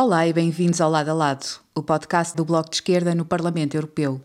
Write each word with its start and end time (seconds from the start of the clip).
Olá 0.00 0.28
e 0.28 0.32
bem-vindos 0.32 0.80
ao 0.80 0.88
Lado 0.88 1.08
a 1.08 1.12
Lado, 1.12 1.44
o 1.74 1.82
podcast 1.82 2.36
do 2.36 2.44
Bloco 2.44 2.70
de 2.70 2.76
Esquerda 2.76 3.16
no 3.16 3.24
Parlamento 3.24 3.76
Europeu. 3.76 4.20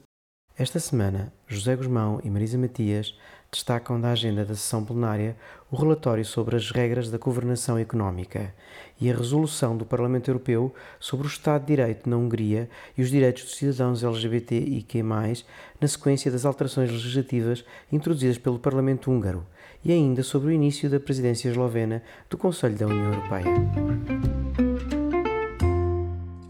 Esta 0.55 0.79
semana, 0.79 1.33
José 1.47 1.75
Guzmão 1.75 2.21
e 2.23 2.29
Marisa 2.29 2.59
Matias 2.59 3.17
destacam 3.51 3.99
da 3.99 4.11
agenda 4.11 4.45
da 4.45 4.53
sessão 4.53 4.85
plenária 4.85 5.35
o 5.71 5.75
relatório 5.75 6.23
sobre 6.23 6.55
as 6.55 6.69
regras 6.69 7.09
da 7.09 7.17
governação 7.17 7.79
económica 7.79 8.53
e 9.01 9.09
a 9.09 9.15
resolução 9.15 9.75
do 9.75 9.83
Parlamento 9.83 10.29
Europeu 10.29 10.71
sobre 10.99 11.25
o 11.25 11.27
Estado 11.27 11.61
de 11.61 11.75
Direito 11.75 12.07
na 12.07 12.17
Hungria 12.17 12.69
e 12.95 13.01
os 13.01 13.09
direitos 13.09 13.41
dos 13.45 13.55
cidadãos 13.55 14.03
LGBT 14.03 14.85
que 14.87 15.01
na 15.01 15.87
sequência 15.87 16.31
das 16.31 16.45
alterações 16.45 16.91
legislativas 16.91 17.65
introduzidas 17.91 18.37
pelo 18.37 18.59
Parlamento 18.59 19.09
húngaro 19.09 19.43
e 19.83 19.91
ainda 19.91 20.21
sobre 20.21 20.49
o 20.49 20.51
início 20.51 20.87
da 20.87 20.99
presidência 20.99 21.49
eslovena 21.49 22.03
do 22.29 22.37
Conselho 22.37 22.77
da 22.77 22.85
União 22.85 23.11
Europeia. 23.11 24.72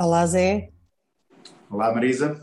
Olá, 0.03 0.27
Zé. 0.27 0.69
Olá, 1.71 1.93
Marisa. 1.93 2.37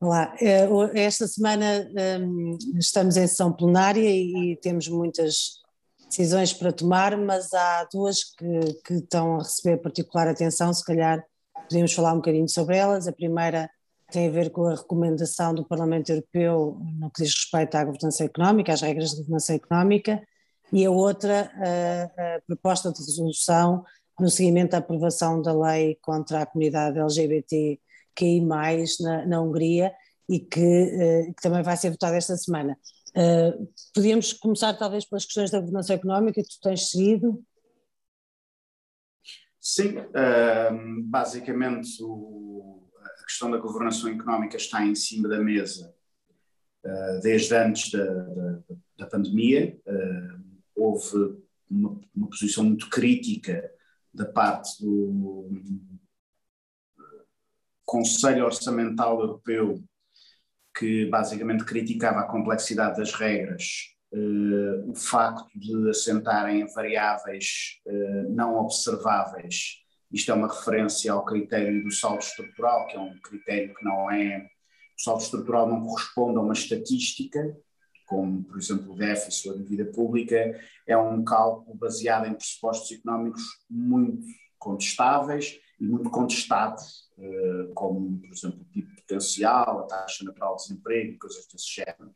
Olá. 0.00 0.34
Eh, 0.40 0.66
esta 0.94 1.28
semana 1.28 1.86
um, 2.18 2.56
estamos 2.78 3.18
em 3.18 3.26
sessão 3.26 3.52
plenária 3.52 4.08
e, 4.08 4.52
e, 4.52 4.56
temos 4.56 4.88
muitas 4.88 5.60
decisões 6.08 6.54
para 6.54 6.72
tomar, 6.72 7.14
mas 7.18 7.52
há 7.52 7.86
duas 7.92 8.24
que, 8.24 8.72
que 8.86 8.94
estão 8.94 9.34
a 9.34 9.38
receber 9.40 9.82
particular 9.82 10.26
atenção, 10.26 10.72
se 10.72 10.82
calhar 10.82 11.22
podemos 11.68 11.92
falar 11.92 12.14
um 12.14 12.16
bocadinho 12.16 12.48
sobre 12.48 12.78
elas. 12.78 13.06
A 13.06 13.12
primeira 13.12 13.68
tem 14.10 14.28
a 14.28 14.32
ver 14.32 14.48
com 14.48 14.64
a 14.64 14.74
recomendação 14.74 15.54
do 15.54 15.66
Parlamento 15.66 16.08
Europeu 16.08 16.78
no 16.98 17.10
que 17.10 17.22
diz 17.22 17.34
respeito 17.34 17.74
à 17.74 17.84
governança 17.84 18.24
económica, 18.24 18.72
às 18.72 18.80
regras 18.80 19.10
de 19.10 19.16
governança 19.16 19.52
económica, 19.52 20.22
e 20.72 20.86
a 20.86 20.90
outra, 20.90 21.52
a, 21.54 22.36
a 22.36 22.40
proposta 22.46 22.90
de 22.90 22.98
resolução 22.98 23.84
no 24.18 24.30
seguimento 24.30 24.72
da 24.72 24.78
aprovação 24.78 25.40
da 25.40 25.52
lei 25.52 25.98
contra 26.02 26.42
a 26.42 26.46
comunidade 26.46 26.98
LGBTQI+, 26.98 28.40
na, 29.00 29.26
na 29.26 29.40
Hungria, 29.40 29.92
e 30.28 30.38
que, 30.38 30.60
uh, 30.60 31.34
que, 31.34 31.42
também 31.42 31.62
vai 31.62 31.76
ser 31.76 31.90
votada 31.90 32.16
esta 32.16 32.36
semana. 32.36 32.78
Uh, 33.10 33.68
podíamos 33.94 34.32
começar 34.32 34.72
talvez 34.74 35.04
pelas 35.04 35.26
questões 35.26 35.50
da 35.50 35.60
governança 35.60 35.92
económica 35.92 36.42
que 36.42 36.48
tu 36.48 36.60
tens 36.62 36.90
seguido? 36.90 37.44
Sim, 39.60 39.98
uh, 39.98 41.02
basicamente 41.04 42.02
o, 42.02 42.88
a 43.20 43.24
questão 43.24 43.50
da 43.50 43.58
governação 43.58 44.10
económica 44.10 44.56
está 44.56 44.82
em 44.84 44.94
cima 44.94 45.28
da 45.28 45.38
mesa 45.38 45.94
uh, 46.84 47.20
desde 47.20 47.54
antes 47.54 47.90
da, 47.90 48.04
da, 48.04 48.62
da 48.98 49.06
pandemia. 49.06 49.78
houve 50.74 51.38
uma, 51.70 52.00
uma, 52.14 52.28
posição 52.30 52.64
muito 52.64 52.88
crítica 52.88 53.70
da 54.12 54.26
parte 54.26 54.82
do 54.82 55.48
Conselho 57.84 58.44
Orçamental 58.44 59.20
Europeu, 59.20 59.82
que 60.76 61.06
basicamente 61.06 61.64
criticava 61.64 62.20
a 62.20 62.28
complexidade 62.28 62.96
das 62.96 63.12
regras, 63.12 63.94
uh, 64.12 64.90
o 64.90 64.94
facto 64.94 65.46
de 65.54 65.90
assentarem 65.90 66.66
variáveis 66.74 67.80
uh, 67.86 68.34
não 68.34 68.56
observáveis. 68.56 69.82
Isto 70.10 70.30
é 70.30 70.34
uma 70.34 70.48
referência 70.48 71.12
ao 71.12 71.24
critério 71.24 71.82
do 71.82 71.90
saldo 71.90 72.22
estrutural, 72.22 72.86
que 72.86 72.96
é 72.96 73.00
um 73.00 73.18
critério 73.20 73.74
que 73.74 73.84
não 73.84 74.10
é. 74.10 74.46
O 74.98 75.02
saldo 75.02 75.22
estrutural 75.22 75.68
não 75.68 75.80
corresponde 75.80 76.38
a 76.38 76.42
uma 76.42 76.52
estatística, 76.52 77.56
como, 78.12 78.44
por 78.44 78.58
exemplo, 78.58 78.92
o 78.92 78.94
déficit 78.94 79.48
ou 79.48 79.54
a 79.54 79.56
dívida 79.56 79.86
pública, 79.86 80.60
é 80.86 80.94
um 80.98 81.24
cálculo 81.24 81.74
baseado 81.74 82.26
em 82.26 82.34
pressupostos 82.34 82.92
económicos 82.92 83.42
muito 83.70 84.26
contestáveis 84.58 85.58
e 85.80 85.86
muito 85.86 86.10
contestados, 86.10 87.10
eh, 87.18 87.70
como, 87.74 88.20
por 88.20 88.30
exemplo, 88.30 88.60
o 88.60 88.64
PIB 88.66 88.96
potencial, 88.96 89.78
a 89.78 89.82
taxa 89.84 90.24
natural 90.24 90.56
de 90.56 90.62
desemprego, 90.62 91.18
coisas 91.18 91.46
desse 91.46 91.74
género. 91.74 92.14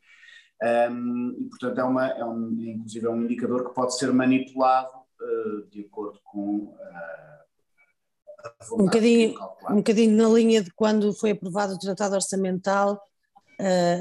E, 1.39 1.49
portanto, 1.49 1.79
é, 1.79 1.83
uma, 1.83 2.07
é 2.09 2.23
um, 2.23 2.51
inclusive 2.61 3.07
é 3.07 3.09
um 3.09 3.23
indicador 3.23 3.67
que 3.67 3.73
pode 3.73 3.97
ser 3.97 4.13
manipulado 4.13 4.91
uh, 5.19 5.67
de 5.71 5.81
acordo 5.81 6.19
com 6.23 6.57
uh, 6.57 7.37
um 8.73 8.85
bocadinho, 8.85 9.35
um 9.69 9.75
bocadinho 9.77 10.15
na 10.15 10.29
linha 10.29 10.61
de 10.61 10.71
quando 10.71 11.11
foi 11.13 11.31
aprovado 11.31 11.73
o 11.73 11.79
Tratado 11.79 12.15
Orçamental 12.15 13.01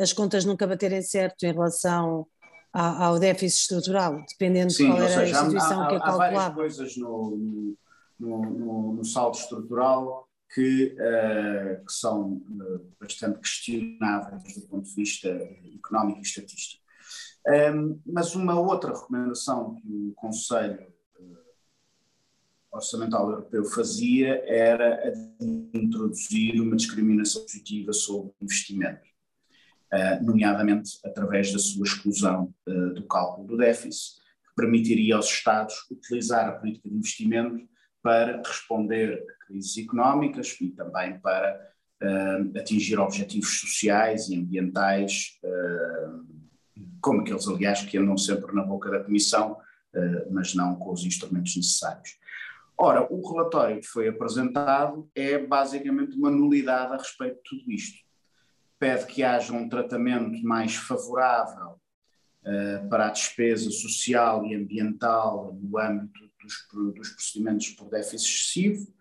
as 0.02 0.12
contas 0.12 0.44
nunca 0.44 0.66
baterem 0.66 1.02
certo 1.02 1.44
em 1.44 1.52
relação 1.52 2.26
ao, 2.72 3.18
déficit 3.18 3.62
estrutural, 3.62 4.22
dependendo 4.28 4.70
Sim, 4.70 4.84
de 4.84 4.90
qual 4.90 5.02
era 5.02 5.08
seja, 5.08 5.20
a 5.20 5.42
instituição 5.42 5.82
há, 5.82 5.88
que 5.88 5.94
a 5.94 6.00
calculava. 6.00 6.24
Há 6.24 6.30
várias 6.30 6.54
coisas 6.54 6.96
no, 6.96 7.76
no, 8.18 8.50
no, 8.50 8.92
no 8.94 9.04
saldo 9.04 9.38
estrutural 9.38 10.28
que, 10.52 10.94
uh, 10.94 11.84
que 11.84 11.92
são 11.92 12.32
uh, 12.34 12.94
bastante 13.00 13.38
questionáveis 13.40 14.54
do 14.54 14.68
ponto 14.68 14.84
de 14.84 14.94
vista 14.94 15.28
económico 15.28 16.18
e 16.18 16.22
estatístico. 16.22 16.84
Um, 17.46 17.52
ehm, 17.52 18.00
mas 18.04 18.34
uma 18.34 18.58
outra 18.58 18.92
recomendação 18.92 19.76
que 19.76 19.88
o 19.88 20.12
Conselho 20.14 20.86
Orçamental 22.76 23.30
Europeu 23.30 23.64
fazia 23.64 24.42
era 24.46 25.08
a 25.08 25.10
de 25.10 25.70
introduzir 25.72 26.60
uma 26.60 26.76
discriminação 26.76 27.42
positiva 27.42 27.92
sobre 27.92 28.32
investimento. 28.40 29.15
Eh, 29.92 30.20
nomeadamente 30.20 30.98
através 31.04 31.52
da 31.52 31.60
sua 31.60 31.84
exclusão 31.84 32.52
eh, 32.66 32.72
do 32.94 33.06
cálculo 33.06 33.46
do 33.46 33.56
déficit, 33.56 34.16
que 34.42 34.54
permitiria 34.56 35.14
aos 35.14 35.26
Estados 35.26 35.74
utilizar 35.88 36.48
a 36.48 36.52
política 36.52 36.88
de 36.88 36.96
investimento 36.96 37.68
para 38.02 38.42
responder 38.44 39.24
a 39.28 39.46
crises 39.46 39.78
económicas 39.78 40.56
e 40.60 40.70
também 40.70 41.18
para 41.20 41.70
uh, 42.02 42.58
atingir 42.58 42.98
objetivos 43.00 43.58
sociais 43.60 44.28
e 44.28 44.36
ambientais, 44.36 45.40
como 47.00 47.22
aqueles, 47.22 47.48
aliás, 47.48 47.82
que 47.82 47.98
andam 47.98 48.16
sempre 48.16 48.54
na 48.54 48.62
boca 48.62 48.90
da 48.90 49.02
Comissão, 49.02 49.58
mas 50.30 50.54
não 50.54 50.76
com 50.76 50.92
os 50.92 51.04
instrumentos 51.04 51.56
necessários. 51.56 52.16
Ora, 52.78 53.12
o 53.12 53.28
relatório 53.28 53.80
que 53.80 53.86
foi 53.88 54.06
apresentado 54.06 55.10
é 55.12 55.36
basicamente 55.36 56.16
uma 56.16 56.30
nulidade 56.30 56.92
a 56.92 56.98
respeito 56.98 57.36
de 57.36 57.42
tudo 57.42 57.72
isto 57.72 58.05
pede 58.78 59.06
que 59.06 59.22
haja 59.22 59.52
um 59.52 59.68
tratamento 59.68 60.42
mais 60.44 60.74
favorável 60.74 61.80
uh, 62.42 62.88
para 62.88 63.06
a 63.06 63.10
despesa 63.10 63.70
social 63.70 64.44
e 64.46 64.54
ambiental 64.54 65.54
no 65.60 65.78
âmbito 65.78 66.20
dos, 66.40 66.94
dos 66.94 67.10
procedimentos 67.10 67.70
por 67.70 67.88
déficit 67.88 68.28
excessivo, 68.28 68.94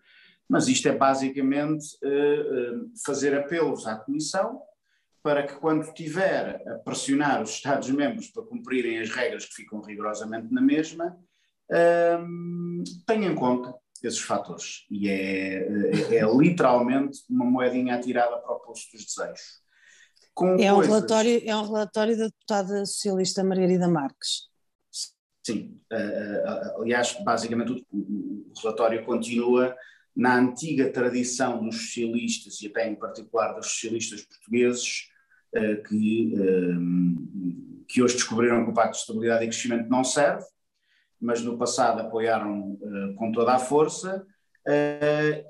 mas 0.48 0.68
isto 0.68 0.88
é 0.88 0.96
basicamente 0.96 1.84
uh, 2.04 2.90
fazer 3.04 3.34
apelos 3.34 3.86
à 3.86 3.96
Comissão 3.96 4.62
para 5.22 5.44
que, 5.44 5.54
quando 5.54 5.92
tiver 5.92 6.62
a 6.68 6.78
pressionar 6.78 7.42
os 7.42 7.50
Estados-membros 7.50 8.28
para 8.28 8.44
cumprirem 8.44 9.00
as 9.00 9.10
regras 9.10 9.44
que 9.44 9.56
ficam 9.56 9.80
rigorosamente 9.80 10.54
na 10.54 10.60
mesma, 10.60 11.18
tenha 13.04 13.26
em 13.28 13.34
conta 13.34 13.74
esses 14.04 14.20
fatores. 14.20 14.86
E 14.88 15.08
é, 15.08 15.62
é, 15.64 16.16
é, 16.18 16.32
literalmente 16.32 17.18
uma 17.28 17.44
moedinha 17.44 17.96
atirada 17.96 18.38
para 18.38 18.52
o 18.52 18.60
posto 18.60 18.96
dos 18.96 19.04
desejos 19.04 19.65
é 20.58 20.72
um 20.72 20.80
relatório 20.80 21.42
É 21.44 21.56
um 21.56 21.66
relatório 21.66 22.16
da 22.16 22.24
deputada 22.24 22.84
socialista 22.84 23.42
Margarida 23.42 23.88
Marques. 23.88 24.48
Sim, 25.46 25.80
uh, 25.92 26.82
aliás, 26.82 27.16
basicamente 27.22 27.86
o, 27.92 27.96
o, 27.96 28.52
relatório 28.60 29.04
continua 29.04 29.76
na 30.14 30.36
antiga 30.36 30.90
tradição 30.90 31.62
dos 31.62 31.76
socialistas 31.76 32.60
e 32.62 32.66
até 32.66 32.88
em 32.88 32.96
particular 32.96 33.52
dos 33.52 33.66
socialistas 33.66 34.22
portugueses 34.22 35.08
uh, 35.54 35.82
que, 35.84 36.34
uh, 36.34 37.84
que 37.86 38.02
hoje 38.02 38.14
descobriram 38.14 38.64
que 38.64 38.70
o 38.70 38.74
Pacto 38.74 38.94
de 38.94 38.98
Estabilidade 38.98 39.44
e 39.44 39.48
Crescimento 39.48 39.88
não 39.88 40.02
serve, 40.02 40.44
mas 41.20 41.40
no 41.42 41.56
passado 41.56 42.00
apoiaram 42.00 42.76
com 43.16 43.32
toda 43.32 43.54
a 43.54 43.58
força 43.58 44.26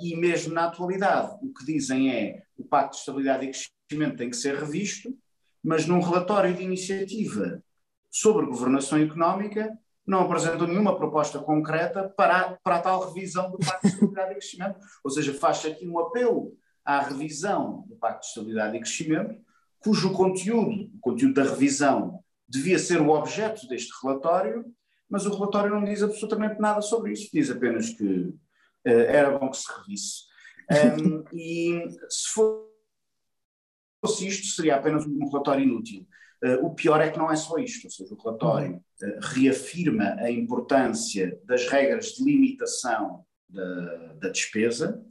e 0.00 0.14
mesmo 0.14 0.54
na 0.54 0.66
atualidade 0.66 1.36
o 1.42 1.52
que 1.52 1.64
dizem 1.64 2.14
é 2.14 2.42
o 2.56 2.64
Pacto 2.64 2.92
de 2.92 2.98
Estabilidade 2.98 3.46
e 3.46 3.48
Crescimento 3.48 3.75
investimento 3.86 4.16
tem 4.16 4.30
que 4.30 4.36
ser 4.36 4.56
revisto, 4.56 5.16
mas 5.62 5.86
num 5.86 6.00
relatório 6.00 6.54
de 6.54 6.62
iniciativa 6.62 7.62
sobre 8.10 8.46
governação 8.46 8.98
económica 8.98 9.76
não 10.06 10.20
apresentam 10.20 10.66
nenhuma 10.66 10.96
proposta 10.96 11.38
concreta 11.38 12.08
para, 12.08 12.58
para 12.62 12.76
a 12.76 12.80
tal 12.80 13.08
revisão 13.08 13.50
do 13.50 13.58
Pacto 13.58 13.82
de 13.82 13.88
Estabilidade 13.88 14.30
e 14.30 14.34
Crescimento. 14.34 14.80
Ou 15.02 15.10
seja, 15.10 15.34
faz-se 15.34 15.66
aqui 15.66 15.88
um 15.88 15.98
apelo 15.98 16.56
à 16.84 17.00
revisão 17.00 17.84
do 17.88 17.96
Pacto 17.96 18.20
de 18.20 18.26
Estabilidade 18.26 18.76
e 18.76 18.80
Crescimento, 18.80 19.40
cujo 19.80 20.12
conteúdo, 20.12 20.90
o 20.94 21.00
conteúdo 21.00 21.34
da 21.34 21.42
revisão, 21.42 22.20
devia 22.48 22.78
ser 22.78 23.00
o 23.00 23.10
objeto 23.10 23.66
deste 23.66 23.92
relatório, 24.02 24.64
mas 25.08 25.26
o 25.26 25.34
relatório 25.34 25.74
não 25.74 25.84
diz 25.84 26.02
absolutamente 26.02 26.60
nada 26.60 26.80
sobre 26.80 27.12
isso, 27.12 27.28
diz 27.32 27.50
apenas 27.50 27.90
que 27.90 28.04
uh, 28.04 28.36
era 28.84 29.36
bom 29.36 29.50
que 29.50 29.56
se 29.56 29.72
revisse. 29.72 30.26
Um, 30.68 31.22
e 31.32 31.84
se 32.10 32.30
for 32.30 32.66
fosse 34.00 34.26
isto, 34.26 34.46
seria 34.46 34.76
apenas 34.76 35.06
um 35.06 35.26
relatório 35.28 35.64
inútil. 35.64 36.06
Uh, 36.42 36.66
o 36.66 36.74
pior 36.74 37.00
é 37.00 37.10
que 37.10 37.18
não 37.18 37.30
é 37.30 37.36
só 37.36 37.58
isto, 37.58 37.86
ou 37.86 37.90
seja, 37.90 38.14
o 38.14 38.22
relatório 38.22 38.76
uh, 38.76 39.18
reafirma 39.22 40.16
a 40.18 40.30
importância 40.30 41.40
das 41.44 41.66
regras 41.66 42.12
de 42.12 42.24
limitação 42.24 43.24
da, 43.48 44.12
da 44.20 44.28
despesa 44.28 45.02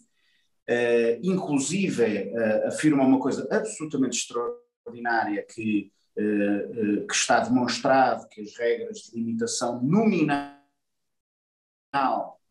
uh, 0.70 1.20
inclusive 1.24 2.34
afirma 2.66 3.04
uma 3.04 3.20
coisa 3.20 3.48
absolutamente 3.50 4.18
extraordinária 4.18 5.42
que, 5.44 5.92
que 6.14 7.14
está 7.14 7.40
demonstrado 7.40 8.28
que 8.28 8.42
as 8.42 8.56
regras 8.58 8.98
de 9.00 9.18
limitação 9.18 9.82
nominal 9.82 10.60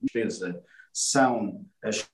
de 0.00 0.06
despesa 0.06 0.64
são 0.90 1.64
as 1.82 2.08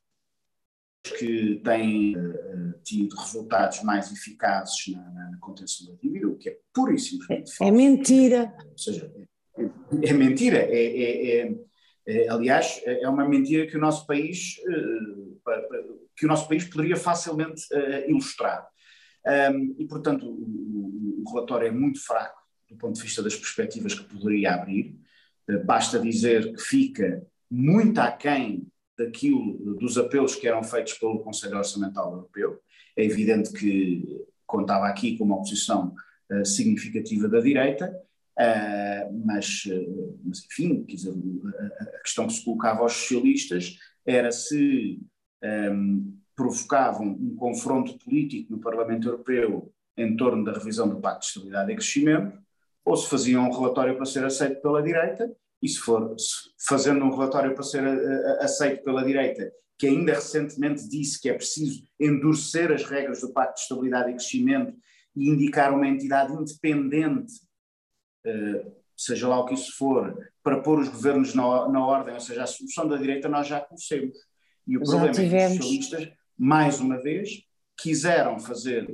que 1.02 1.60
têm 1.64 2.16
uh, 2.16 2.74
tido 2.84 3.16
resultados 3.16 3.82
mais 3.82 4.12
eficazes 4.12 4.88
na, 4.88 5.30
na, 5.30 5.38
contenção 5.40 5.86
da 5.86 5.94
dívida, 6.00 6.28
o 6.28 6.36
que 6.36 6.50
é 6.50 6.58
pura 6.74 6.94
e 6.94 6.98
simplesmente 6.98 7.50
é, 7.50 7.54
falso. 7.54 7.64
É 7.64 7.70
mentira. 7.76 8.54
Ou 8.70 8.78
seja, 8.78 9.12
é, 9.56 10.10
é 10.10 10.12
mentira. 10.12 10.58
É, 10.58 10.84
é, 10.84 11.40
é, 11.40 11.56
é 12.06 12.28
aliás, 12.28 12.82
é 12.84 13.08
uma 13.08 13.26
mentira 13.26 13.66
que 13.66 13.76
o 13.76 13.80
nosso 13.80 14.06
país, 14.06 14.56
uh, 14.58 15.40
que 16.16 16.26
o 16.26 16.28
nosso 16.28 16.46
país 16.46 16.64
poderia 16.64 16.96
facilmente 16.96 17.62
uh, 17.72 18.10
ilustrar. 18.10 18.68
Um, 19.26 19.76
e, 19.78 19.86
portanto, 19.86 20.26
o, 20.26 21.22
o, 21.22 21.30
relatório 21.30 21.68
é 21.68 21.70
muito 21.70 22.02
fraco 22.02 22.40
do 22.68 22.76
ponto 22.76 22.94
de 22.94 23.02
vista 23.02 23.22
das 23.22 23.34
perspectivas 23.34 23.94
que 23.94 24.04
poderia 24.04 24.54
abrir. 24.54 24.96
basta 25.64 25.98
dizer 25.98 26.52
que 26.54 26.62
fica 26.62 27.26
muito 27.50 27.98
aquém 27.98 28.70
daquilo, 29.00 29.76
dos 29.76 29.96
apelos 29.96 30.34
que 30.34 30.46
eram 30.46 30.62
feitos 30.62 30.94
pelo 30.94 31.20
Conselho 31.20 31.56
Orçamental 31.56 32.12
Europeu. 32.12 32.60
É 32.96 33.04
evidente 33.04 33.52
que 33.52 34.26
contava 34.46 34.86
aqui 34.86 35.16
com 35.16 35.24
uma 35.24 35.36
oposição 35.36 35.94
uh, 36.30 36.44
significativa 36.44 37.28
da 37.28 37.40
direita, 37.40 37.90
uh, 38.38 39.24
mas, 39.24 39.64
uh, 39.66 40.20
mas, 40.24 40.44
enfim, 40.44 40.84
dizer, 40.84 41.12
a, 41.12 41.84
a, 41.84 42.02
questão 42.02 42.26
que 42.26 42.34
se 42.34 42.44
colocava 42.44 42.80
aos 42.80 42.92
socialistas 42.92 43.76
era 44.04 44.30
se 44.32 45.00
um, 45.42 45.46
ehm, 45.46 46.14
provocavam 46.34 47.06
um 47.06 47.36
confronto 47.36 47.98
político 47.98 48.52
no 48.52 48.60
Parlamento 48.60 49.08
Europeu 49.08 49.72
em 49.96 50.16
torno 50.16 50.42
da 50.42 50.52
revisão 50.52 50.88
do 50.88 51.00
Pacto 51.00 51.20
de 51.20 51.26
Estabilidade 51.26 51.72
e 51.72 51.76
Crescimento, 51.76 52.38
ou 52.84 52.96
se 52.96 53.08
faziam 53.08 53.46
um 53.46 53.52
relatório 53.52 53.94
para 53.94 54.06
ser 54.06 54.24
aceito 54.24 54.60
pela 54.62 54.82
direita, 54.82 55.30
e 55.62 55.68
se 55.68 55.78
for 55.78 56.14
fazendo 56.66 57.04
um 57.04 57.10
relatório 57.10 57.54
para 57.54 57.62
ser 57.62 57.84
aceito 58.40 58.82
pela 58.82 59.04
direita, 59.04 59.52
que 59.78 59.86
ainda 59.86 60.14
recentemente 60.14 60.86
disse 60.88 61.20
que 61.20 61.28
é 61.28 61.34
preciso 61.34 61.82
endurecer 61.98 62.70
as 62.70 62.84
regras 62.84 63.22
do 63.22 63.32
Pacto 63.32 63.54
de 63.54 63.60
Estabilidade 63.62 64.10
e 64.10 64.14
Crescimento 64.14 64.76
e 65.16 65.28
indicar 65.28 65.72
uma 65.72 65.88
entidade 65.88 66.32
independente, 66.32 67.32
uh, 68.26 68.72
seja 68.96 69.26
lá 69.26 69.40
o 69.40 69.46
que 69.46 69.54
isso 69.54 69.76
for, 69.78 70.14
para 70.42 70.60
pôr 70.60 70.80
os 70.80 70.88
governos 70.88 71.34
na, 71.34 71.68
na, 71.68 71.84
ordem, 71.84 72.12
ou 72.12 72.20
seja, 72.20 72.42
a 72.42 72.46
solução 72.46 72.86
da 72.86 72.98
direita 72.98 73.28
nós 73.28 73.46
já 73.46 73.60
conhecemos. 73.60 74.16
E 74.66 74.76
o 74.76 74.82
problema 74.82 75.08
é 75.08 75.12
que 75.14 75.22
os 75.22 75.56
socialistas, 75.56 76.12
mais 76.38 76.78
uma 76.78 77.00
vez, 77.00 77.42
quiseram 77.78 78.38
fazer, 78.38 78.86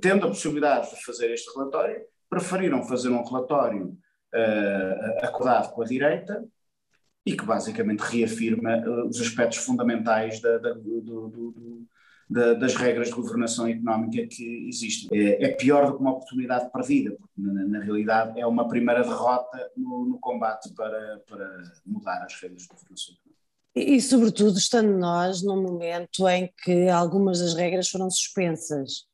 tendo 0.00 0.26
a 0.26 0.28
possibilidade 0.28 0.90
de 0.90 1.02
fazer 1.04 1.32
este 1.32 1.50
relatório, 1.54 2.02
preferiram 2.28 2.82
fazer 2.84 3.08
um 3.08 3.24
relatório 3.24 3.96
uh, 4.34 5.24
acordado 5.24 5.72
com 5.72 5.82
a 5.82 5.86
direita 5.86 6.44
e 7.24 7.36
que 7.36 7.44
basicamente 7.44 8.00
reafirma 8.00 8.78
uh, 8.78 9.06
os 9.06 9.20
aspectos 9.20 9.58
fundamentais 9.58 10.40
da, 10.40 10.58
da, 10.58 10.72
do, 10.72 11.00
do, 11.00 11.86
da, 12.28 12.54
das 12.54 12.74
regras 12.74 13.08
de 13.08 13.14
governação 13.14 13.68
económica 13.68 14.26
que 14.26 14.68
existem. 14.68 15.08
É, 15.12 15.44
é, 15.44 15.48
pior 15.52 15.86
do 15.86 15.96
que 15.96 16.00
uma 16.00 16.12
oportunidade 16.12 16.70
perdida, 16.70 17.10
porque 17.18 17.40
na, 17.40 17.64
na 17.66 17.80
realidade 17.80 18.40
é 18.40 18.46
uma 18.46 18.68
primeira 18.68 19.02
derrota 19.02 19.70
no, 19.76 20.06
no 20.06 20.18
combate 20.18 20.72
para, 20.74 21.20
para 21.28 21.62
mudar 21.84 22.24
as 22.24 22.34
regras 22.40 22.62
de 22.62 22.68
governação 22.68 23.14
económica. 23.14 23.40
E, 23.74 24.00
sobretudo, 24.00 24.58
estando 24.58 24.98
nós 24.98 25.42
num 25.42 25.62
momento 25.62 26.28
em 26.28 26.52
que 26.64 26.88
algumas 26.88 27.38
das 27.40 27.54
regras 27.54 27.88
foram 27.88 28.10
suspensas 28.10 29.06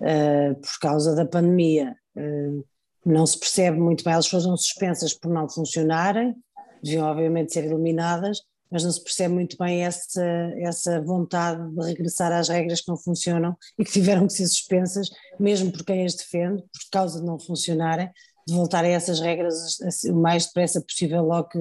uh, 0.00 0.54
por 0.60 0.78
causa 0.80 1.14
da 1.14 1.24
pandemia. 1.24 1.96
Uh, 2.16 2.64
não 3.04 3.26
se 3.26 3.38
percebe 3.38 3.78
muito 3.78 4.04
bem, 4.04 4.12
elas 4.12 4.28
foram 4.28 4.56
suspensas 4.56 5.12
por 5.14 5.30
não 5.32 5.48
funcionarem, 5.48 6.34
deviam 6.82 7.06
obviamente 7.06 7.52
ser 7.52 7.64
eliminadas, 7.64 8.40
mas 8.70 8.84
não 8.84 8.90
se 8.90 9.02
percebe 9.02 9.34
muito 9.34 9.56
bem 9.58 9.84
essa, 9.84 10.24
essa 10.58 11.00
vontade 11.02 11.70
de 11.74 11.86
regressar 11.86 12.32
às 12.32 12.48
regras 12.48 12.80
que 12.80 12.88
não 12.88 12.96
funcionam 12.96 13.54
e 13.78 13.84
que 13.84 13.92
tiveram 13.92 14.26
que 14.26 14.32
ser 14.32 14.46
suspensas, 14.46 15.10
mesmo 15.38 15.70
por 15.70 15.84
quem 15.84 16.06
as 16.06 16.14
defende, 16.14 16.62
por 16.62 16.90
causa 16.90 17.20
de 17.20 17.26
não 17.26 17.38
funcionarem, 17.38 18.10
de 18.46 18.54
voltar 18.54 18.84
a 18.84 18.88
essas 18.88 19.20
regras 19.20 19.78
o 20.06 20.14
mais 20.14 20.46
depressa 20.46 20.80
possível 20.80 21.22
logo 21.22 21.48
que, 21.48 21.58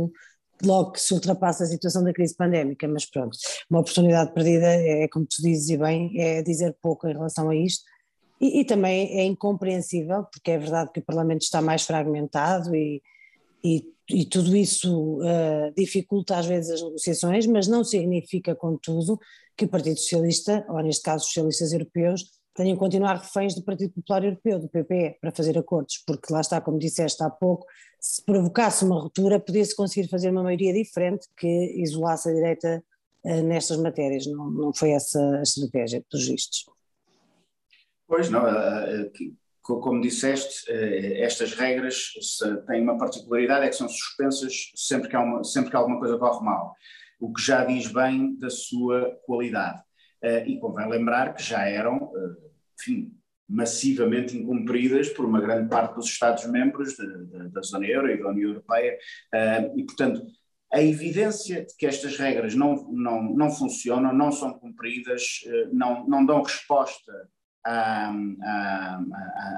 logo 0.64 0.92
que 0.92 1.02
se 1.02 1.14
ultrapassa 1.14 1.66
a 1.66 1.68
situação 1.68 2.02
da 2.04 2.14
crise 2.14 2.36
pandémica, 2.36 2.88
mas 2.88 3.06
pronto, 3.06 3.38
uma 3.70 3.82
oportunidade 3.82 4.34
perdida 4.34 4.68
é, 4.68 5.08
como 5.10 5.26
tu 5.26 5.42
dizes 5.42 5.70
e 5.70 5.78
bem, 5.78 6.14
é 6.18 6.42
dizer 6.42 6.76
pouco 6.82 7.08
em 7.08 7.14
relação 7.14 7.50
a 7.50 7.56
isto, 7.56 7.84
e, 8.42 8.62
e, 8.62 8.66
também 8.66 9.20
é 9.20 9.24
incompreensível, 9.24 10.24
porque 10.24 10.50
é 10.50 10.58
verdade 10.58 10.92
que 10.92 11.00
o 11.00 11.04
Parlamento 11.04 11.44
está 11.44 11.62
mais 11.62 11.84
fragmentado 11.84 12.76
e, 12.76 13.00
e, 13.64 13.86
e 14.10 14.26
tudo 14.26 14.58
isso 14.58 15.20
uh, 15.20 15.72
dificulta 15.78 16.36
às 16.36 16.48
vezes 16.48 16.72
as 16.72 16.82
negociações, 16.82 17.46
mas 17.46 17.68
não 17.68 17.84
significa, 17.84 18.56
contudo, 18.56 19.20
que 19.56 19.66
o 19.66 19.68
Partido 19.68 20.00
Socialista, 20.00 20.66
ou 20.70 20.82
neste 20.82 21.04
caso 21.04 21.24
os 21.24 21.28
socialistas 21.28 21.72
europeus, 21.72 22.32
tenham 22.56 22.74
que 22.74 22.80
continuar 22.80 23.18
reféns 23.18 23.54
do 23.54 23.62
Partido 23.62 23.94
Popular 23.94 24.24
Europeu, 24.24 24.60
do 24.60 24.68
PPE, 24.68 25.18
para 25.22 25.32
fazer 25.32 25.56
acordos, 25.56 26.04
porque 26.06 26.34
lá 26.34 26.42
está, 26.42 26.60
como 26.60 26.80
disseste 26.80 27.24
há 27.24 27.30
pouco, 27.30 27.68
se 28.00 28.24
provocasse 28.26 28.84
uma 28.84 29.00
ruptura, 29.00 29.40
podia-se 29.40 29.76
conseguir 29.76 30.08
fazer 30.10 30.32
uma 30.32 30.42
maioria 30.42 30.74
diferente 30.74 31.28
que 31.38 31.76
isolasse 31.80 32.28
a 32.28 32.34
direita 32.34 32.84
uh, 33.24 33.44
nestas 33.44 33.78
matérias. 33.78 34.26
Não, 34.26 34.50
não 34.50 34.74
foi 34.74 34.92
essa 34.92 35.20
a 35.38 35.44
estratégia 35.44 36.04
dos 36.12 36.28
vistos. 36.28 36.66
Pois 38.12 38.30
não, 38.30 38.46
eh, 38.46 39.04
eh, 39.06 39.32
como 39.62 40.02
disseste, 40.02 40.70
eh, 40.70 41.24
estas 41.24 41.54
regras 41.54 42.12
têm 42.68 42.82
uma 42.82 42.98
particularidade, 42.98 43.66
é 43.66 43.70
que 43.70 43.76
são 43.76 43.88
suspensas 43.88 44.74
sempre 44.76 45.08
que, 45.08 45.16
há 45.16 45.22
uma, 45.22 45.46
sempre 45.46 45.70
que 45.70 45.78
alguma 45.78 45.98
coisa 45.98 46.18
corre 46.18 46.44
mal, 46.44 46.76
o 47.22 47.32
que 47.32 47.42
já 47.42 47.64
diz 47.64 47.88
bem 47.88 48.38
da 48.38 48.50
sua 48.50 49.18
qualidade. 49.26 49.82
E 50.46 50.60
convém 50.60 50.90
lembrar 50.90 51.34
que 51.34 51.42
já 51.42 51.66
eram, 51.66 52.12
enfim, 52.78 53.16
massivamente 53.48 54.38
incumpridas 54.38 55.08
por 55.10 55.26
uma 55.26 55.40
grande 55.40 55.70
parte 55.70 55.96
dos 55.96 56.08
Estados-membros 56.08 56.96
da 57.52 57.62
zona 57.62 57.88
euro 57.88 58.12
e 58.12 58.22
da 58.22 58.28
União 58.28 58.50
Europeia, 58.50 59.00
e 59.76 59.84
portanto 59.86 60.22
a 60.72 60.84
evidência 60.84 61.66
de 61.66 61.76
que 61.76 61.88
estas 61.88 62.18
regras 62.18 62.54
não, 62.56 62.76
não, 62.92 63.24
não 63.24 63.50
funcionam, 63.50 64.14
não 64.14 64.32
são 64.32 64.54
cumpridas, 64.60 65.40
não, 65.72 66.06
não 66.08 66.26
dão 66.26 66.44
resposta 66.44 67.12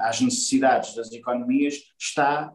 às 0.02 0.20
necessidades 0.20 0.94
das 0.94 1.12
economias 1.12 1.74
está 1.98 2.52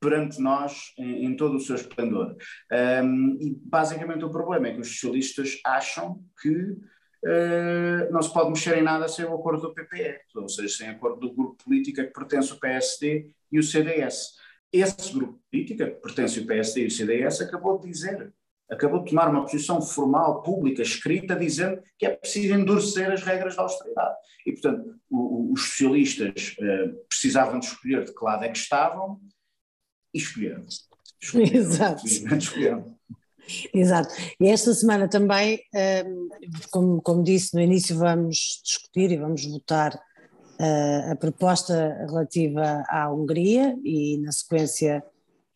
perante 0.00 0.40
nós 0.40 0.92
em, 0.98 1.24
em 1.24 1.36
todo 1.36 1.56
o 1.56 1.60
seu 1.60 1.74
esplendor. 1.76 2.36
Um, 3.02 3.38
e 3.40 3.58
basicamente 3.64 4.24
o 4.24 4.30
problema 4.30 4.68
é 4.68 4.74
que 4.74 4.80
os 4.80 4.88
socialistas 4.88 5.58
acham 5.64 6.22
que 6.40 6.50
uh, 6.50 8.12
não 8.12 8.22
se 8.22 8.32
pode 8.32 8.50
mexer 8.50 8.78
em 8.78 8.82
nada 8.82 9.08
sem 9.08 9.24
o 9.24 9.34
acordo 9.34 9.62
do 9.62 9.74
PPE, 9.74 10.20
ou 10.34 10.48
seja, 10.48 10.76
sem 10.76 10.90
o 10.90 10.92
acordo 10.92 11.20
do 11.20 11.34
grupo 11.34 11.64
político 11.64 12.02
que 12.02 12.12
pertence 12.12 12.52
o 12.52 12.60
PSD 12.60 13.30
e 13.50 13.58
o 13.58 13.62
CDS. 13.62 14.34
Esse 14.72 15.12
grupo 15.12 15.40
político 15.50 15.78
que 15.78 15.86
pertence 15.86 16.40
o 16.40 16.46
PSD 16.46 16.82
e 16.82 16.86
o 16.86 16.90
CDS 16.90 17.40
acabou 17.40 17.78
de 17.78 17.88
dizer 17.88 18.32
acabou 18.70 19.02
de 19.02 19.10
tomar 19.10 19.28
uma 19.28 19.42
posição 19.42 19.80
formal, 19.80 20.42
pública, 20.42 20.82
escrita, 20.82 21.36
dizendo 21.36 21.80
que 21.98 22.06
é 22.06 22.10
preciso 22.10 22.54
endurecer 22.54 23.10
as 23.10 23.22
regras 23.22 23.56
da 23.56 23.62
austeridade. 23.62 24.16
E, 24.46 24.52
portanto, 24.52 24.94
o, 25.10 25.18
o, 25.18 25.52
os 25.52 25.68
socialistas 25.68 26.56
uh, 26.58 26.94
precisavam 27.08 27.58
de 27.58 27.66
escolher 27.66 28.04
de 28.04 28.14
que 28.14 28.24
lado 28.24 28.44
é 28.44 28.48
que 28.48 28.58
estavam 28.58 29.20
e 30.12 30.18
escolheram. 30.18 30.64
escolheram 31.20 31.54
Exato. 31.54 32.06
Escolheram. 32.06 32.96
Exato. 33.72 34.14
E 34.40 34.48
esta 34.48 34.74
semana 34.74 35.08
também, 35.08 35.60
ehm, 35.72 36.28
como, 36.70 37.00
como 37.00 37.22
disse 37.22 37.54
no 37.54 37.60
início, 37.60 37.96
vamos 37.96 38.60
discutir 38.64 39.12
e 39.12 39.16
vamos 39.16 39.44
votar 39.46 39.94
uh, 39.94 41.12
a 41.12 41.16
proposta 41.16 41.96
relativa 42.08 42.82
à 42.88 43.12
Hungria 43.12 43.76
e, 43.84 44.18
na 44.18 44.32
sequência, 44.32 45.04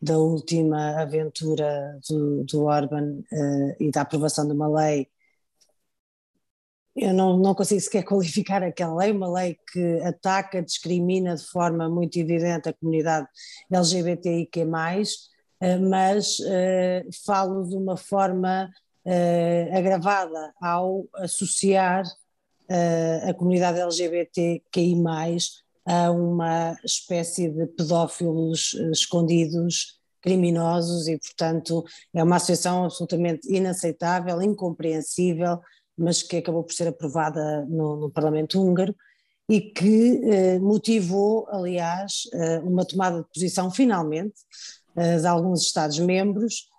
da 0.01 0.17
última 0.17 0.99
aventura 0.99 1.99
do, 2.09 2.43
do 2.45 2.63
Orban 2.63 3.19
uh, 3.31 3.75
e 3.79 3.91
da 3.91 4.01
aprovação 4.01 4.47
de 4.47 4.53
uma 4.53 4.67
lei, 4.67 5.07
eu 6.95 7.13
não, 7.13 7.37
não 7.37 7.53
consigo 7.53 7.79
sequer 7.79 8.03
qualificar 8.05 8.63
aquela 8.63 8.95
lei, 8.95 9.11
uma 9.11 9.31
lei 9.31 9.57
que 9.71 10.01
ataca, 10.01 10.61
discrimina 10.61 11.35
de 11.35 11.45
forma 11.45 11.87
muito 11.87 12.17
evidente 12.17 12.67
a 12.67 12.73
comunidade 12.73 13.27
LGBTIQ+, 13.71 14.63
uh, 14.63 15.89
mas 15.89 16.39
uh, 16.39 17.09
falo 17.25 17.63
de 17.67 17.75
uma 17.75 17.97
forma 17.97 18.69
agravada 19.73 20.53
ao 20.61 21.07
associar 21.15 22.03
a 23.27 23.33
comunidade 23.33 23.79
LGBTQI+, 23.79 24.95
a 25.85 26.11
uma 26.11 26.77
espécie 26.83 27.49
de 27.49 27.67
pedófilos 27.67 28.75
eh, 28.79 28.91
escondidos, 28.91 29.99
criminosos, 30.21 31.07
e, 31.07 31.17
portanto, 31.17 31.83
é 32.13 32.23
uma 32.23 32.35
associação 32.35 32.85
absolutamente 32.85 33.51
inaceitável, 33.51 34.41
incompreensível, 34.41 35.59
mas 35.97 36.21
que 36.21 36.37
acabou 36.37 36.63
por 36.63 36.73
ser 36.73 36.87
aprovada 36.87 37.65
no, 37.65 37.95
no 37.97 38.09
Parlamento 38.11 38.61
húngaro 38.61 38.95
e 39.51 39.59
que 39.59 40.21
eh, 40.23 40.59
motivou, 40.59 41.45
aliás, 41.49 42.23
eh, 42.33 42.59
uma 42.59 42.85
tomada 42.85 43.21
de 43.21 43.27
posição, 43.33 43.69
finalmente, 43.69 44.35
eh, 44.95 45.17
de 45.17 45.27
alguns 45.27 45.63
Estados-membros 45.63 46.69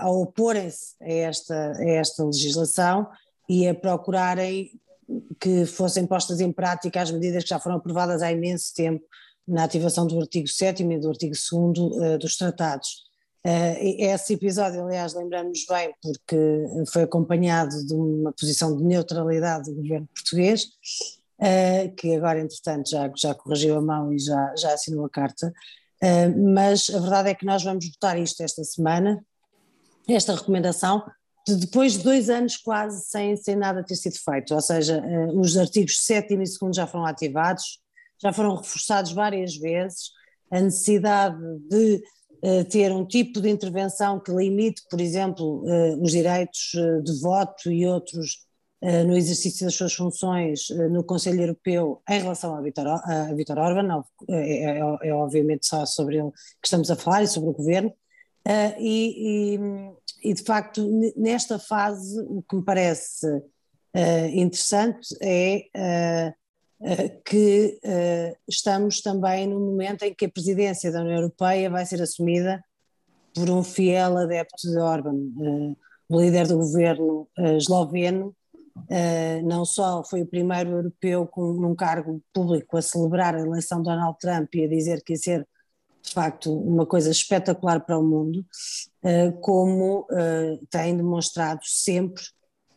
a 0.00 0.10
oporem-se 0.10 0.96
a 1.00 1.12
esta, 1.12 1.72
a 1.78 1.84
esta 1.84 2.24
legislação 2.24 3.06
e 3.48 3.68
a 3.68 3.74
procurarem 3.74 4.72
que 5.40 5.66
fossem 5.66 6.06
postas 6.06 6.40
em 6.40 6.52
prática 6.52 7.00
as 7.00 7.10
medidas 7.10 7.44
que 7.44 7.50
já 7.50 7.58
foram 7.58 7.76
aprovadas 7.76 8.22
há 8.22 8.30
imenso 8.32 8.74
tempo 8.74 9.04
na 9.46 9.64
ativação 9.64 10.06
do 10.06 10.18
artigo 10.18 10.48
7 10.48 10.82
e 10.82 10.98
do 10.98 11.08
artigo 11.08 11.34
2 11.34 11.78
uh, 11.78 12.18
dos 12.18 12.36
tratados. 12.36 13.04
Uh, 13.46 13.76
esse 13.98 14.34
episódio, 14.34 14.82
aliás, 14.82 15.12
lembramos 15.14 15.66
bem 15.68 15.94
porque 16.02 16.36
foi 16.90 17.02
acompanhado 17.02 17.86
de 17.86 17.92
uma 17.94 18.32
posição 18.32 18.74
de 18.74 18.82
neutralidade 18.82 19.70
do 19.70 19.76
governo 19.76 20.08
português, 20.14 20.64
uh, 21.38 21.94
que 21.94 22.14
agora, 22.14 22.40
entretanto, 22.40 22.88
já, 22.88 23.12
já 23.14 23.34
corrigiu 23.34 23.76
a 23.76 23.82
mão 23.82 24.12
e 24.12 24.18
já, 24.18 24.54
já 24.56 24.72
assinou 24.72 25.04
a 25.04 25.10
carta, 25.10 25.52
mas 26.52 26.90
a 26.90 26.98
verdade 26.98 27.30
é 27.30 27.34
que 27.34 27.46
nós 27.46 27.62
vamos 27.62 27.86
votar 27.88 28.18
isto 28.18 28.42
esta 28.42 28.62
semana, 28.62 29.24
esta 30.06 30.34
recomendação, 30.34 31.02
de 31.46 31.56
depois 31.56 31.92
de 31.92 31.98
dois 32.02 32.30
anos 32.30 32.56
quase 32.56 33.04
sem, 33.04 33.36
sem 33.36 33.54
nada 33.54 33.84
ter 33.84 33.96
sido 33.96 34.16
feito, 34.18 34.54
ou 34.54 34.60
seja, 34.60 35.02
os 35.34 35.56
artigos 35.56 36.04
7 36.04 36.32
e 36.32 36.36
2 36.36 36.58
já 36.74 36.86
foram 36.86 37.04
ativados, 37.04 37.80
já 38.20 38.32
foram 38.32 38.56
reforçados 38.56 39.12
várias 39.12 39.54
vezes, 39.56 40.10
a 40.50 40.60
necessidade 40.60 41.38
de 41.68 42.02
uh, 42.42 42.64
ter 42.70 42.90
um 42.92 43.04
tipo 43.04 43.40
de 43.40 43.50
intervenção 43.50 44.18
que 44.18 44.32
limite, 44.32 44.82
por 44.88 45.00
exemplo, 45.00 45.64
uh, 45.64 46.02
os 46.02 46.12
direitos 46.12 46.72
de 47.04 47.20
voto 47.20 47.70
e 47.70 47.86
outros 47.86 48.44
no 49.06 49.16
exercício 49.16 49.64
das 49.64 49.74
suas 49.74 49.94
funções 49.94 50.68
no 50.90 51.02
Conselho 51.02 51.40
Europeu 51.40 52.02
em 52.06 52.20
relação 52.20 52.54
a 52.54 52.60
Vítor, 52.60 52.86
a 52.86 53.32
Vítor 53.32 53.56
Orban, 53.56 54.04
é, 54.28 54.64
é, 54.64 54.78
é, 55.04 55.14
obviamente 55.14 55.66
só 55.66 55.86
sobre 55.86 56.18
ele 56.18 56.30
que 56.60 56.66
estamos 56.66 56.90
a 56.90 56.96
falar 56.96 57.22
e 57.22 57.26
sobre 57.26 57.48
o 57.48 57.54
governo, 57.54 57.90
e, 58.78 59.54
e, 59.56 59.58
e, 60.24 60.32
de 60.32 60.42
facto 60.42 60.88
nesta 61.16 61.58
fase 61.58 62.18
o 62.22 62.42
que 62.42 62.56
me 62.56 62.64
parece 62.64 63.26
interessante 64.32 65.14
é 65.22 66.32
que 67.24 67.80
uh, 67.82 68.36
estamos 68.48 69.00
também 69.00 69.46
num 69.46 69.60
momento 69.60 70.02
em 70.02 70.14
que 70.14 70.26
a 70.26 70.30
presidência 70.30 70.92
da 70.92 71.00
União 71.00 71.16
Europeia 71.16 71.70
vai 71.70 71.86
ser 71.86 72.02
assumida 72.02 72.62
por 73.34 73.48
um 73.50 73.62
fiel 73.62 74.18
adepto 74.18 74.70
de 74.70 74.78
Orban. 74.78 75.14
Uh, 75.14 75.76
o 76.08 76.20
líder 76.20 76.46
do 76.46 76.58
governo 76.58 77.28
uh, 77.38 77.56
esloveno 77.56 78.34
não 79.44 79.64
só 79.64 80.02
foi 80.02 80.22
o 80.22 80.26
primeiro 80.26 80.70
europeu 80.70 81.28
com, 81.28 81.52
num 81.52 81.76
cargo 81.76 82.20
público 82.32 82.76
a 82.76 82.82
celebrar 82.82 83.36
a 83.36 83.40
eleição 83.40 83.78
de 83.78 83.84
Donald 83.84 84.18
Trump 84.18 84.52
e 84.52 84.64
a 84.64 84.68
dizer 84.68 85.00
que 85.04 85.12
ia 85.12 85.16
ser 85.16 85.48
de 86.04 86.12
facto 86.12 86.52
uma 86.52 86.84
coisa 86.84 87.10
espetacular 87.10 87.80
para 87.80 87.98
o 87.98 88.02
mundo, 88.02 88.44
como 89.40 90.06
tem 90.70 90.96
demonstrado 90.96 91.60
sempre 91.64 92.22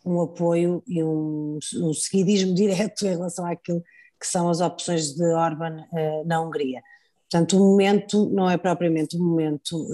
um 0.06 0.22
apoio 0.22 0.82
e 0.88 1.04
um, 1.04 1.60
um 1.76 1.94
seguidismo 1.94 2.56
direto 2.56 3.06
em 3.06 3.10
relação 3.10 3.46
àquilo 3.46 3.84
que 4.20 4.26
são 4.26 4.50
as 4.50 4.62
opções 4.62 5.14
de 5.14 5.26
Orban 5.26 5.86
uh, 5.92 6.26
na 6.26 6.42
Hungria. 6.42 6.82
Portanto, 7.30 7.58
o 7.58 7.60
momento 7.60 8.30
não 8.30 8.50
é 8.50 8.58
propriamente 8.58 9.18
o 9.18 9.20
momento 9.20 9.86